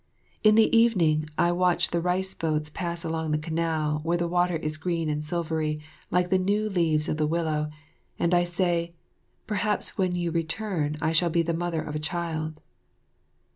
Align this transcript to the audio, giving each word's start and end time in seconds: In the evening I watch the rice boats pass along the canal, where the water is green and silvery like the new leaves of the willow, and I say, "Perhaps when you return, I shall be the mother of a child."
In 0.43 0.55
the 0.55 0.75
evening 0.75 1.29
I 1.37 1.51
watch 1.51 1.91
the 1.91 2.01
rice 2.01 2.33
boats 2.33 2.71
pass 2.71 3.03
along 3.03 3.29
the 3.29 3.37
canal, 3.37 3.99
where 4.01 4.17
the 4.17 4.27
water 4.27 4.55
is 4.55 4.75
green 4.77 5.09
and 5.09 5.23
silvery 5.23 5.79
like 6.09 6.31
the 6.31 6.39
new 6.39 6.71
leaves 6.71 7.07
of 7.07 7.17
the 7.17 7.27
willow, 7.27 7.69
and 8.17 8.33
I 8.33 8.43
say, 8.43 8.95
"Perhaps 9.45 9.99
when 9.99 10.15
you 10.15 10.31
return, 10.31 10.97
I 11.03 11.11
shall 11.11 11.29
be 11.29 11.43
the 11.43 11.53
mother 11.53 11.83
of 11.83 11.93
a 11.95 11.99
child." 11.99 12.59